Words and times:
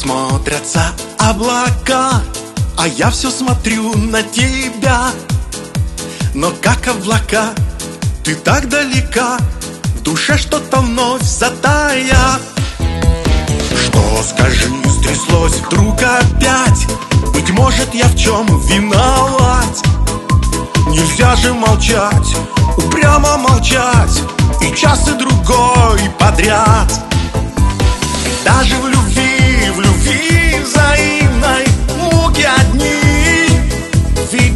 смотрятся 0.00 0.92
облака 1.18 2.22
А 2.76 2.88
я 2.88 3.10
все 3.10 3.30
смотрю 3.30 3.94
на 3.96 4.22
тебя. 4.22 5.10
Но 6.34 6.52
как 6.62 6.88
облака, 6.88 7.50
ты 8.24 8.34
так 8.34 8.68
далека 8.68 9.38
В 9.98 10.02
душе 10.02 10.38
что-то 10.38 10.80
вновь 10.80 11.22
затая. 11.22 12.40
Что, 13.84 14.22
скажи, 14.28 14.68
стряслось 14.98 15.60
вдруг 15.60 16.02
опять? 16.02 16.86
Быть 17.32 17.50
может, 17.50 17.94
я 17.94 18.06
в 18.06 18.16
чем 18.16 18.46
виноват? 18.66 19.86
Нельзя 20.88 21.36
же 21.36 21.52
молчать, 21.52 22.34
упрямо 22.76 23.36
молчать 23.36 24.22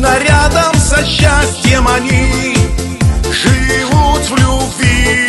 Видно 0.05 0.19
рядом 0.19 0.75
со 0.79 1.03
счастьем 1.03 1.89
они 1.89 2.57
Живут 3.33 4.21
в 4.29 4.37
любви. 4.37 5.29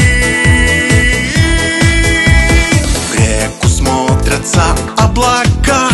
В 3.10 3.16
реку 3.16 3.68
смотрятся 3.70 4.64
облака 4.98 5.90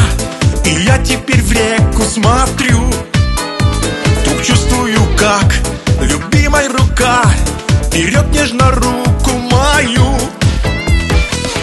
И 0.65 0.71
я 0.83 0.97
теперь 0.97 1.41
в 1.43 1.51
реку 1.51 2.01
смотрю. 2.01 2.79
Вдруг 4.21 4.43
чувствую, 4.43 4.99
как 5.15 5.53
любимая 6.01 6.67
рука 6.69 7.23
Берет 7.93 8.31
нежно 8.31 8.71
руку 8.71 9.31
мою. 9.51 10.17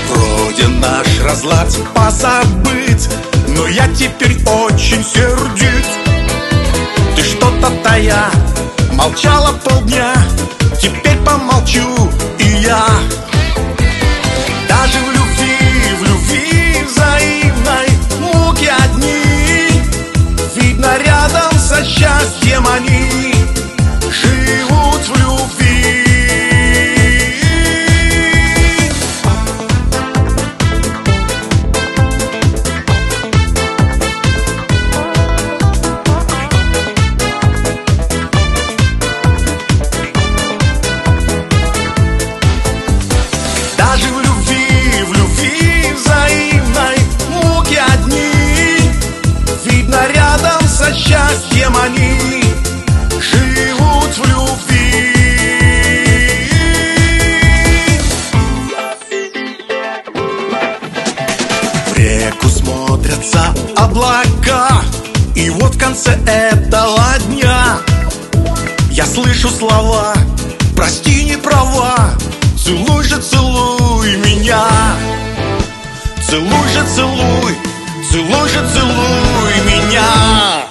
Вроде 0.09 0.69
наш 0.69 1.21
разлад 1.25 1.75
позабыть 1.95 3.09
Молчала 8.99 9.53
полдня 9.65 10.13
Теперь 10.83 11.17
помолчу 11.19 12.11
и 12.41 12.49
я. 12.65 12.85
Даже 14.69 14.99
в 14.99 15.13
любви, 15.13 15.95
в 16.01 16.03
любви 16.03 16.85
взаимной 16.85 17.89
Муки 18.19 18.69
одни. 18.85 19.69
Видно 20.57 20.99
рядом 20.99 21.53
со 21.61 21.85
счастьем 21.85 22.67
они 22.67 23.35
рядом 50.29 50.69
со 50.69 50.93
счастьем 50.95 51.75
они 51.77 52.43
Живут 53.21 54.17
в 54.17 54.25
любви. 54.27 55.15
В 61.87 61.97
реку 61.97 62.49
смотрятся 62.49 63.55
облака 63.77 64.83
И 65.35 65.51
вот 65.51 65.75
в 65.75 65.79
конце 65.79 66.13
этого 66.25 67.05
дня 67.29 67.79
Я 68.91 69.07
слышу 69.07 69.49
слова 69.49 70.15
Прости, 70.77 71.25
не 71.25 71.37
права 71.37 72.11
Целуй 72.63 73.03
же, 73.03 73.21
целуй 73.21 74.17
меня 74.17 74.65
Целуй 76.29 76.69
же, 76.75 76.85
целуй 76.95 77.78
Целуй 78.11 78.49
же, 78.49 78.67
целуй 78.69 79.61
меня 79.67 80.68